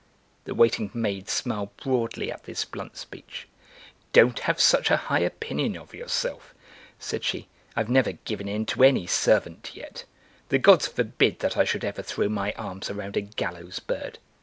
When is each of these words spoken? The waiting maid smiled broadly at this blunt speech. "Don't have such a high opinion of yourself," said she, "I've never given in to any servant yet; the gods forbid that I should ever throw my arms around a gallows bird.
The 0.45 0.55
waiting 0.55 0.89
maid 0.95 1.29
smiled 1.29 1.77
broadly 1.77 2.31
at 2.31 2.45
this 2.45 2.65
blunt 2.65 2.97
speech. 2.97 3.47
"Don't 4.13 4.39
have 4.39 4.59
such 4.59 4.89
a 4.89 4.97
high 4.97 5.19
opinion 5.19 5.77
of 5.77 5.93
yourself," 5.93 6.55
said 6.97 7.23
she, 7.23 7.49
"I've 7.75 7.87
never 7.87 8.13
given 8.13 8.47
in 8.47 8.65
to 8.65 8.83
any 8.83 9.05
servant 9.05 9.75
yet; 9.75 10.05
the 10.49 10.57
gods 10.57 10.87
forbid 10.87 11.37
that 11.41 11.55
I 11.55 11.65
should 11.65 11.85
ever 11.85 12.01
throw 12.01 12.29
my 12.29 12.51
arms 12.53 12.89
around 12.89 13.15
a 13.15 13.21
gallows 13.21 13.77
bird. 13.77 14.17